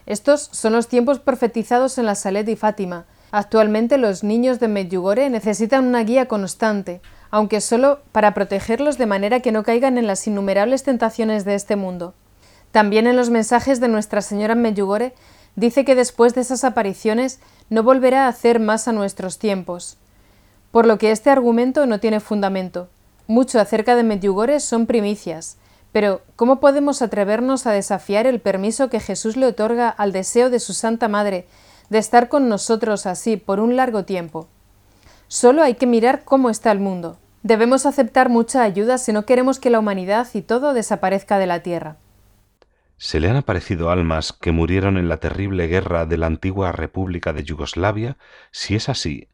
Estos 0.06 0.50
son 0.52 0.74
los 0.74 0.90
tiempos 0.90 1.20
profetizados 1.20 1.98
en 1.98 2.06
la 2.06 2.16
Salet 2.16 2.48
y 2.50 2.58
Fátima. 2.58 3.06
Actualmente 3.32 3.98
los 3.98 4.24
niños 4.24 4.60
de 4.60 4.68
Medjugorje 4.68 5.30
necesitan 5.30 5.86
una 5.86 6.04
guía 6.04 6.28
constante, 6.28 7.02
aunque 7.32 7.62
solo 7.62 8.00
para 8.12 8.34
protegerlos 8.34 8.98
de 8.98 9.06
manera 9.06 9.40
que 9.40 9.54
no 9.54 9.64
caigan 9.64 9.98
en 9.98 10.08
las 10.08 10.28
innumerables 10.28 10.84
tentaciones 10.84 11.46
de 11.46 11.56
este 11.56 11.78
mundo. 11.78 12.14
También 12.72 13.08
en 13.08 13.16
los 13.16 13.30
mensajes 13.30 13.80
de 13.80 13.88
Nuestra 13.88 14.22
Señora 14.22 14.56
Medjugorje 14.56 15.14
dice 15.56 15.86
que 15.86 15.96
después 15.96 16.36
de 16.36 16.42
esas 16.42 16.66
apariciones 16.66 17.40
no 17.70 17.84
volverá 17.84 18.26
a 18.26 18.30
hacer 18.30 18.60
más 18.60 18.90
a 18.90 18.92
nuestros 18.92 19.40
tiempos. 19.40 19.98
Por 20.72 20.86
lo 20.86 20.98
que 20.98 21.12
este 21.12 21.30
argumento 21.30 21.86
no 21.86 22.02
tiene 22.02 22.20
fundamento. 22.20 22.90
Mucho 23.28 23.60
acerca 23.60 23.98
de 23.98 24.04
Medjugorje 24.04 24.62
son 24.62 24.86
primicias, 24.86 25.58
pero 25.92 26.22
¿cómo 26.38 26.62
podemos 26.62 27.02
atrevernos 27.02 27.68
a 27.68 27.74
desafiar 27.74 28.26
el 28.26 28.40
permiso 28.40 28.90
que 28.90 29.02
Jesús 29.02 29.36
le 29.36 29.48
otorga 29.48 29.90
al 29.90 30.14
deseo 30.14 30.50
de 30.50 30.62
su 30.62 30.74
Santa 30.74 31.10
Madre 31.10 31.46
de 31.90 31.98
estar 31.98 32.30
con 32.30 32.48
nosotros 32.48 33.06
así 33.06 33.36
por 33.36 33.60
un 33.60 33.76
largo 33.76 34.06
tiempo? 34.06 34.48
Solo 35.28 35.62
hay 35.62 35.76
que 35.76 35.88
mirar 35.88 36.24
cómo 36.24 36.50
está 36.50 36.72
el 36.72 36.80
mundo. 36.80 37.18
Debemos 37.44 37.86
aceptar 37.86 38.30
mucha 38.30 38.64
ayuda 38.64 38.98
si 38.98 39.12
no 39.12 39.26
queremos 39.26 39.60
que 39.60 39.70
la 39.70 39.80
humanidad 39.80 40.28
y 40.34 40.42
todo 40.42 40.74
desaparezca 40.74 41.38
de 41.38 41.48
la 41.48 41.62
tierra. 41.62 41.98
¿Se 42.96 43.20
le 43.20 43.30
han 43.30 43.36
aparecido 43.36 43.92
almas 43.92 44.34
que 44.34 44.54
murieron 44.54 44.98
en 44.98 45.10
la 45.10 45.18
terrible 45.18 45.68
guerra 45.68 46.06
de 46.06 46.18
la 46.18 46.28
antigua 46.28 46.72
República 46.72 47.34
de 47.34 47.44
Yugoslavia? 47.44 48.18
Si 48.52 48.76
es 48.76 48.90
así, 48.90 49.28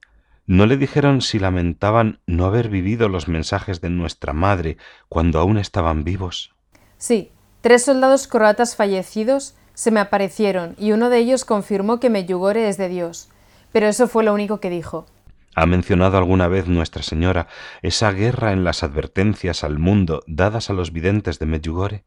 ¿No 0.46 0.66
le 0.66 0.76
dijeron 0.76 1.22
si 1.22 1.40
lamentaban 1.40 2.20
no 2.28 2.46
haber 2.46 2.68
vivido 2.68 3.08
los 3.08 3.30
mensajes 3.30 3.80
de 3.80 3.90
nuestra 3.90 4.34
madre 4.34 4.76
cuando 5.08 5.40
aún 5.40 5.58
estaban 5.58 6.04
vivos? 6.04 6.54
Sí, 6.98 7.32
tres 7.62 7.86
soldados 7.86 8.28
croatas 8.28 8.76
fallecidos 8.76 9.56
se 9.74 9.90
me 9.90 10.02
aparecieron 10.02 10.76
y 10.78 10.92
uno 10.92 11.10
de 11.10 11.20
ellos 11.20 11.46
confirmó 11.46 12.02
que 12.02 12.10
Medjugorje 12.10 12.68
es 12.68 12.78
de 12.78 12.90
Dios, 12.90 13.30
pero 13.72 13.88
eso 13.88 14.10
fue 14.10 14.26
lo 14.26 14.34
único 14.34 14.60
que 14.60 14.70
dijo. 14.70 15.06
¿Ha 15.56 15.66
mencionado 15.66 16.18
alguna 16.18 16.50
vez 16.50 16.68
Nuestra 16.68 17.04
Señora 17.04 17.48
esa 17.82 18.12
guerra 18.12 18.52
en 18.52 18.66
las 18.66 18.84
advertencias 18.84 19.64
al 19.64 19.80
mundo 19.80 20.24
dadas 20.28 20.70
a 20.70 20.74
los 20.74 20.92
videntes 20.92 21.40
de 21.40 21.46
Medjugorje? 21.46 22.04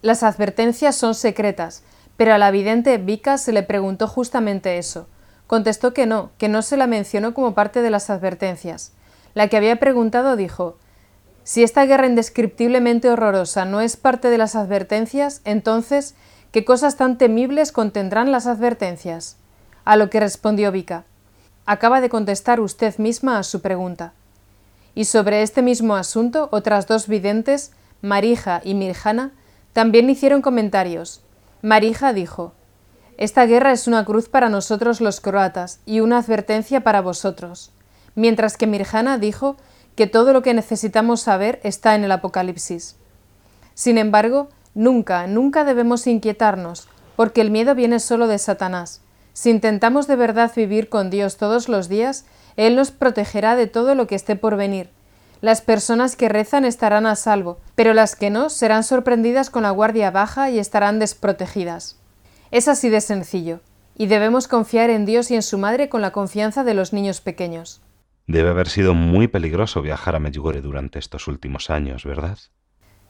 Las 0.00 0.22
advertencias 0.22 0.96
son 0.96 1.14
secretas, 1.14 1.84
pero 2.16 2.32
a 2.32 2.38
la 2.38 2.50
vidente 2.50 2.96
Vika 2.96 3.36
se 3.36 3.52
le 3.52 3.62
preguntó 3.62 4.06
justamente 4.06 4.78
eso, 4.78 5.08
Contestó 5.46 5.92
que 5.92 6.06
no, 6.06 6.30
que 6.38 6.48
no 6.48 6.62
se 6.62 6.76
la 6.76 6.86
mencionó 6.86 7.34
como 7.34 7.54
parte 7.54 7.82
de 7.82 7.90
las 7.90 8.10
advertencias. 8.10 8.92
La 9.34 9.48
que 9.48 9.56
había 9.56 9.76
preguntado 9.76 10.36
dijo, 10.36 10.78
Si 11.42 11.62
esta 11.62 11.84
guerra 11.84 12.06
indescriptiblemente 12.06 13.10
horrorosa 13.10 13.64
no 13.64 13.80
es 13.80 13.96
parte 13.96 14.30
de 14.30 14.38
las 14.38 14.56
advertencias, 14.56 15.40
entonces, 15.44 16.14
¿qué 16.52 16.64
cosas 16.64 16.96
tan 16.96 17.18
temibles 17.18 17.72
contendrán 17.72 18.32
las 18.32 18.46
advertencias? 18.46 19.36
A 19.84 19.96
lo 19.96 20.08
que 20.08 20.20
respondió 20.20 20.72
Vika, 20.72 21.04
Acaba 21.66 22.02
de 22.02 22.10
contestar 22.10 22.60
usted 22.60 22.98
misma 22.98 23.38
a 23.38 23.42
su 23.42 23.62
pregunta. 23.62 24.12
Y 24.94 25.06
sobre 25.06 25.42
este 25.42 25.62
mismo 25.62 25.96
asunto, 25.96 26.48
otras 26.52 26.86
dos 26.86 27.08
videntes, 27.08 27.72
Marija 28.02 28.60
y 28.64 28.74
Mirjana, 28.74 29.32
también 29.72 30.10
hicieron 30.10 30.42
comentarios. 30.42 31.22
Marija 31.62 32.12
dijo, 32.12 32.52
esta 33.16 33.46
guerra 33.46 33.72
es 33.72 33.86
una 33.86 34.04
cruz 34.04 34.28
para 34.28 34.48
nosotros 34.48 35.00
los 35.00 35.20
croatas 35.20 35.80
y 35.86 36.00
una 36.00 36.18
advertencia 36.18 36.82
para 36.82 37.00
vosotros, 37.00 37.70
mientras 38.14 38.56
que 38.56 38.66
Mirjana 38.66 39.18
dijo 39.18 39.56
que 39.94 40.06
todo 40.06 40.32
lo 40.32 40.42
que 40.42 40.54
necesitamos 40.54 41.20
saber 41.20 41.60
está 41.62 41.94
en 41.94 42.04
el 42.04 42.12
Apocalipsis. 42.12 42.96
Sin 43.74 43.98
embargo, 43.98 44.48
nunca, 44.74 45.26
nunca 45.26 45.64
debemos 45.64 46.06
inquietarnos, 46.06 46.88
porque 47.16 47.40
el 47.40 47.50
miedo 47.50 47.74
viene 47.74 48.00
solo 48.00 48.26
de 48.26 48.38
Satanás. 48.38 49.00
Si 49.32 49.50
intentamos 49.50 50.06
de 50.06 50.16
verdad 50.16 50.50
vivir 50.54 50.88
con 50.88 51.10
Dios 51.10 51.36
todos 51.36 51.68
los 51.68 51.88
días, 51.88 52.24
Él 52.56 52.76
nos 52.76 52.90
protegerá 52.90 53.56
de 53.56 53.66
todo 53.66 53.94
lo 53.94 54.06
que 54.06 54.14
esté 54.14 54.36
por 54.36 54.56
venir. 54.56 54.90
Las 55.40 55.60
personas 55.60 56.16
que 56.16 56.28
rezan 56.28 56.64
estarán 56.64 57.06
a 57.06 57.16
salvo, 57.16 57.58
pero 57.74 57.94
las 57.94 58.16
que 58.16 58.30
no 58.30 58.48
serán 58.48 58.82
sorprendidas 58.82 59.50
con 59.50 59.62
la 59.64 59.70
guardia 59.70 60.10
baja 60.10 60.50
y 60.50 60.58
estarán 60.58 60.98
desprotegidas. 60.98 61.96
Es 62.54 62.68
así 62.68 62.88
de 62.88 63.00
sencillo, 63.00 63.58
y 63.96 64.06
debemos 64.06 64.46
confiar 64.46 64.88
en 64.88 65.06
Dios 65.06 65.28
y 65.32 65.34
en 65.34 65.42
su 65.42 65.58
Madre 65.58 65.88
con 65.88 66.02
la 66.02 66.12
confianza 66.12 66.62
de 66.62 66.72
los 66.72 66.92
niños 66.92 67.20
pequeños. 67.20 67.82
Debe 68.28 68.50
haber 68.50 68.68
sido 68.68 68.94
muy 68.94 69.26
peligroso 69.26 69.82
viajar 69.82 70.14
a 70.14 70.20
Medjugorje 70.20 70.60
durante 70.60 71.00
estos 71.00 71.26
últimos 71.26 71.68
años, 71.68 72.04
¿verdad? 72.04 72.38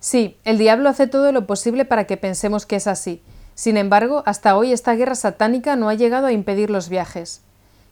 Sí, 0.01 0.39
el 0.45 0.57
diablo 0.57 0.89
hace 0.89 1.09
todo 1.09 1.31
lo 1.31 1.47
posible 1.47 1.85
para 1.85 2.07
que 2.07 2.17
pensemos 2.17 2.65
que 2.65 2.77
es 2.77 2.87
así. 2.87 3.23
Sin 3.55 3.77
embargo, 3.77 4.23
hasta 4.25 4.57
hoy 4.57 4.73
esta 4.73 4.95
guerra 4.95 5.15
satánica 5.15 5.77
no 5.77 5.91
ha 5.91 5.95
llegado 5.95 6.27
a 6.27 6.33
impedir 6.33 6.71
los 6.71 6.89
viajes. 6.89 7.43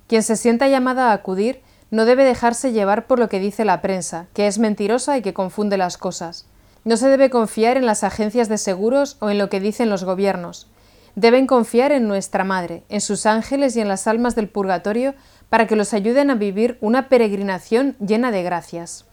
Quien 0.06 0.22
se 0.22 0.36
sienta 0.36 0.68
llamada 0.68 1.10
a 1.10 1.12
acudir 1.12 1.60
no 1.90 2.06
debe 2.06 2.24
dejarse 2.24 2.72
llevar 2.72 3.06
por 3.06 3.18
lo 3.18 3.28
que 3.28 3.40
dice 3.40 3.66
la 3.66 3.82
prensa, 3.82 4.26
que 4.32 4.46
es 4.46 4.58
mentirosa 4.58 5.18
y 5.18 5.20
que 5.20 5.34
confunde 5.34 5.76
las 5.76 5.98
cosas. 5.98 6.46
No 6.84 6.96
se 6.96 7.08
debe 7.08 7.28
confiar 7.28 7.76
en 7.76 7.84
las 7.84 8.04
agencias 8.04 8.48
de 8.48 8.56
seguros 8.56 9.18
o 9.20 9.28
en 9.28 9.36
lo 9.36 9.50
que 9.50 9.60
dicen 9.60 9.90
los 9.90 10.04
gobiernos 10.04 10.71
deben 11.14 11.46
confiar 11.46 11.92
en 11.92 12.08
nuestra 12.08 12.44
Madre, 12.44 12.84
en 12.88 13.00
sus 13.00 13.26
ángeles 13.26 13.76
y 13.76 13.80
en 13.80 13.88
las 13.88 14.06
almas 14.06 14.34
del 14.34 14.48
purgatorio 14.48 15.14
para 15.48 15.66
que 15.66 15.76
los 15.76 15.92
ayuden 15.92 16.30
a 16.30 16.34
vivir 16.34 16.78
una 16.80 17.08
peregrinación 17.08 17.96
llena 17.98 18.30
de 18.30 18.42
gracias. 18.42 19.06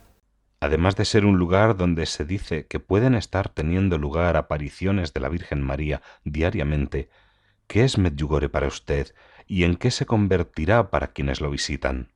Además 0.61 0.95
de 0.95 1.05
ser 1.05 1.25
un 1.25 1.37
lugar 1.37 1.77
donde 1.77 2.05
se 2.05 2.25
dice 2.25 2.65
que 2.67 2.79
pueden 2.79 3.15
estar 3.15 3.49
teniendo 3.49 3.97
lugar 3.97 4.35
apariciones 4.35 5.13
de 5.13 5.21
la 5.21 5.29
Virgen 5.29 5.61
María 5.61 6.01
diariamente, 6.25 7.09
¿qué 7.67 7.85
es 7.85 7.97
Medjugorje 7.97 8.49
para 8.49 8.67
usted 8.67 9.13
y 9.47 9.63
en 9.63 9.77
qué 9.77 9.89
se 9.89 10.05
convertirá 10.05 10.89
para 10.89 11.07
quienes 11.07 11.39
lo 11.39 11.49
visitan? 11.49 12.09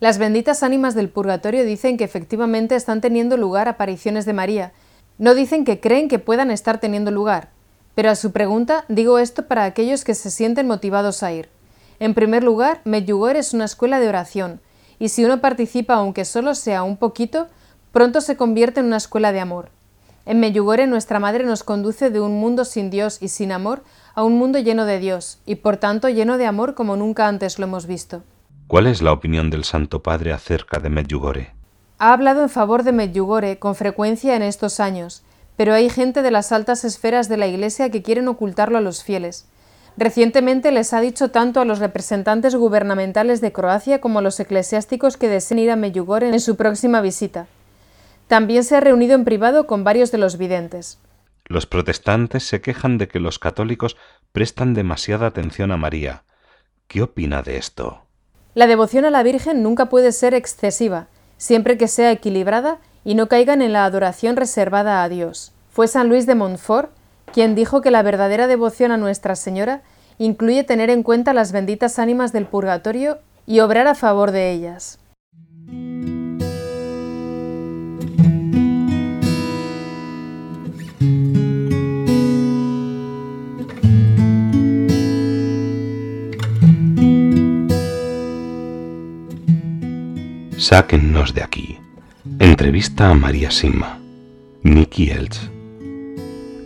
Las 0.00 0.18
benditas 0.18 0.62
ánimas 0.62 0.94
del 0.94 1.10
purgatorio 1.10 1.64
dicen 1.64 1.96
que 1.96 2.04
efectivamente 2.04 2.74
están 2.74 3.00
teniendo 3.00 3.36
lugar 3.36 3.68
apariciones 3.68 4.24
de 4.26 4.32
María. 4.32 4.72
No 5.18 5.34
dicen 5.34 5.64
que 5.64 5.78
creen 5.78 6.08
que 6.08 6.18
puedan 6.18 6.50
estar 6.50 6.80
teniendo 6.80 7.10
lugar. 7.10 7.50
Pero 7.94 8.10
a 8.10 8.14
su 8.14 8.32
pregunta 8.32 8.84
digo 8.88 9.18
esto 9.18 9.46
para 9.46 9.64
aquellos 9.64 10.04
que 10.04 10.14
se 10.14 10.30
sienten 10.30 10.66
motivados 10.66 11.22
a 11.22 11.32
ir. 11.32 11.48
En 12.00 12.14
primer 12.14 12.42
lugar, 12.42 12.80
Medjugorje 12.84 13.38
es 13.38 13.54
una 13.54 13.64
escuela 13.64 14.00
de 14.00 14.08
oración, 14.08 14.60
y 14.98 15.08
si 15.08 15.24
uno 15.24 15.40
participa 15.40 15.94
aunque 15.94 16.24
solo 16.24 16.54
sea 16.54 16.82
un 16.82 16.96
poquito, 16.96 17.48
pronto 17.92 18.20
se 18.20 18.36
convierte 18.36 18.80
en 18.80 18.86
una 18.86 18.96
escuela 18.96 19.32
de 19.32 19.40
amor. 19.40 19.70
En 20.24 20.40
Medjugorje 20.40 20.86
nuestra 20.86 21.18
Madre 21.18 21.44
nos 21.44 21.64
conduce 21.64 22.10
de 22.10 22.20
un 22.20 22.38
mundo 22.38 22.64
sin 22.64 22.90
Dios 22.90 23.18
y 23.20 23.28
sin 23.28 23.52
amor 23.52 23.82
a 24.14 24.22
un 24.22 24.38
mundo 24.38 24.58
lleno 24.58 24.84
de 24.84 24.98
Dios, 24.98 25.38
y 25.46 25.56
por 25.56 25.76
tanto 25.76 26.08
lleno 26.08 26.38
de 26.38 26.46
amor 26.46 26.74
como 26.74 26.96
nunca 26.96 27.28
antes 27.28 27.58
lo 27.58 27.66
hemos 27.66 27.86
visto. 27.86 28.22
¿Cuál 28.68 28.86
es 28.86 29.02
la 29.02 29.12
opinión 29.12 29.50
del 29.50 29.64
Santo 29.64 30.02
Padre 30.02 30.32
acerca 30.32 30.78
de 30.78 30.88
Medjugorje? 30.88 31.52
Ha 31.98 32.12
hablado 32.12 32.42
en 32.42 32.48
favor 32.48 32.84
de 32.84 32.92
Medjugorje 32.92 33.58
con 33.58 33.74
frecuencia 33.74 34.34
en 34.36 34.42
estos 34.42 34.80
años, 34.80 35.22
pero 35.62 35.74
hay 35.74 35.90
gente 35.90 36.22
de 36.22 36.32
las 36.32 36.50
altas 36.50 36.82
esferas 36.82 37.28
de 37.28 37.36
la 37.36 37.46
Iglesia 37.46 37.88
que 37.88 38.02
quieren 38.02 38.26
ocultarlo 38.26 38.78
a 38.78 38.80
los 38.80 39.04
fieles. 39.04 39.46
Recientemente 39.96 40.72
les 40.72 40.92
ha 40.92 41.00
dicho 41.00 41.30
tanto 41.30 41.60
a 41.60 41.64
los 41.64 41.78
representantes 41.78 42.56
gubernamentales 42.56 43.40
de 43.40 43.52
Croacia 43.52 44.00
como 44.00 44.18
a 44.18 44.22
los 44.22 44.40
eclesiásticos 44.40 45.16
que 45.16 45.28
deseen 45.28 45.60
ir 45.60 45.70
a 45.70 45.76
Medjugorje 45.76 46.30
en 46.30 46.40
su 46.40 46.56
próxima 46.56 47.00
visita. 47.00 47.46
También 48.26 48.64
se 48.64 48.74
ha 48.74 48.80
reunido 48.80 49.14
en 49.14 49.24
privado 49.24 49.68
con 49.68 49.84
varios 49.84 50.10
de 50.10 50.18
los 50.18 50.36
videntes. 50.36 50.98
Los 51.44 51.66
protestantes 51.66 52.42
se 52.42 52.60
quejan 52.60 52.98
de 52.98 53.06
que 53.06 53.20
los 53.20 53.38
católicos 53.38 53.96
prestan 54.32 54.74
demasiada 54.74 55.28
atención 55.28 55.70
a 55.70 55.76
María. 55.76 56.24
¿Qué 56.88 57.02
opina 57.02 57.42
de 57.42 57.58
esto? 57.58 58.02
La 58.54 58.66
devoción 58.66 59.04
a 59.04 59.10
la 59.10 59.22
Virgen 59.22 59.62
nunca 59.62 59.86
puede 59.86 60.10
ser 60.10 60.34
excesiva, 60.34 61.06
siempre 61.36 61.78
que 61.78 61.86
sea 61.86 62.10
equilibrada 62.10 62.80
y 63.04 63.14
no 63.14 63.28
caigan 63.28 63.62
en 63.62 63.72
la 63.72 63.84
adoración 63.84 64.36
reservada 64.36 65.02
a 65.02 65.08
Dios. 65.08 65.52
Fue 65.70 65.88
San 65.88 66.08
Luis 66.08 66.26
de 66.26 66.34
Montfort 66.34 66.90
quien 67.32 67.54
dijo 67.54 67.80
que 67.80 67.90
la 67.90 68.02
verdadera 68.02 68.46
devoción 68.46 68.92
a 68.92 68.98
Nuestra 68.98 69.36
Señora 69.36 69.82
incluye 70.18 70.64
tener 70.64 70.90
en 70.90 71.02
cuenta 71.02 71.32
las 71.32 71.50
benditas 71.50 71.98
ánimas 71.98 72.32
del 72.32 72.46
purgatorio 72.46 73.18
y 73.46 73.60
obrar 73.60 73.86
a 73.88 73.94
favor 73.94 74.30
de 74.30 74.52
ellas. 74.52 74.98
Sáquennos 90.58 91.34
de 91.34 91.42
aquí. 91.42 91.81
Entrevista 92.38 93.10
a 93.10 93.14
María 93.14 93.50
Sima. 93.50 93.98
Nicky 94.62 95.10
Elch. 95.10 95.38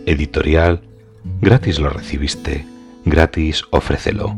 Editorial. 0.05 0.81
Gratis 1.41 1.79
lo 1.79 1.89
recibiste. 1.89 2.65
Gratis 3.05 3.63
ofrécelo. 3.71 4.37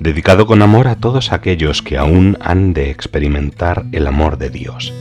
Dedicado 0.00 0.46
con 0.46 0.62
amor 0.62 0.88
a 0.88 0.96
todos 0.96 1.32
aquellos 1.32 1.82
que 1.82 1.96
aún 1.96 2.36
han 2.40 2.74
de 2.74 2.90
experimentar 2.90 3.86
el 3.92 4.06
amor 4.06 4.38
de 4.38 4.50
Dios 4.50 4.92